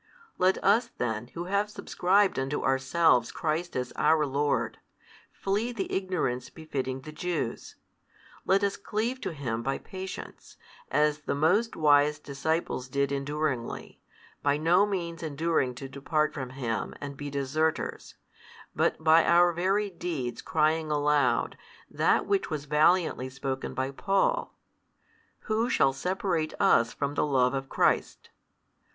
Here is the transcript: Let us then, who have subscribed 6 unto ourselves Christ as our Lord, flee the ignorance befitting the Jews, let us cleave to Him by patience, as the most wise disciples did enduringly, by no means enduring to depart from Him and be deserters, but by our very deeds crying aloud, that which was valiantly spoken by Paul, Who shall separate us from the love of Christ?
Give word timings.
Let 0.39 0.57
us 0.63 0.89
then, 0.97 1.27
who 1.27 1.43
have 1.45 1.69
subscribed 1.69 2.37
6 2.37 2.41
unto 2.41 2.63
ourselves 2.63 3.31
Christ 3.31 3.75
as 3.75 3.91
our 3.91 4.25
Lord, 4.25 4.79
flee 5.31 5.71
the 5.71 5.93
ignorance 5.93 6.49
befitting 6.49 7.01
the 7.01 7.11
Jews, 7.11 7.75
let 8.43 8.63
us 8.63 8.77
cleave 8.77 9.21
to 9.21 9.31
Him 9.31 9.61
by 9.61 9.77
patience, 9.77 10.57
as 10.89 11.19
the 11.19 11.35
most 11.35 11.75
wise 11.75 12.17
disciples 12.17 12.87
did 12.87 13.11
enduringly, 13.11 14.01
by 14.41 14.57
no 14.57 14.87
means 14.87 15.21
enduring 15.21 15.75
to 15.75 15.87
depart 15.87 16.33
from 16.33 16.49
Him 16.49 16.95
and 16.99 17.15
be 17.15 17.29
deserters, 17.29 18.15
but 18.75 19.03
by 19.03 19.23
our 19.23 19.53
very 19.53 19.91
deeds 19.91 20.41
crying 20.41 20.89
aloud, 20.89 21.59
that 21.91 22.25
which 22.25 22.49
was 22.49 22.65
valiantly 22.65 23.29
spoken 23.29 23.75
by 23.75 23.91
Paul, 23.91 24.57
Who 25.41 25.69
shall 25.69 25.93
separate 25.93 26.55
us 26.59 26.91
from 26.91 27.13
the 27.13 27.23
love 27.23 27.53
of 27.53 27.69
Christ? 27.69 28.31